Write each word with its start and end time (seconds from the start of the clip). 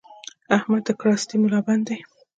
احمد 0.57 0.81
د 0.87 0.89
کراستې 0.99 1.35
ملابند 1.43 1.83
دی؛ 1.87 1.99